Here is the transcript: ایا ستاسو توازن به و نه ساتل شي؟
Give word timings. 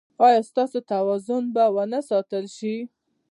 ایا 0.25 0.39
ستاسو 0.49 0.79
توازن 0.91 1.43
به 1.53 1.65
و 1.75 1.77
نه 1.91 1.99
ساتل 2.09 2.45
شي؟ 2.57 2.75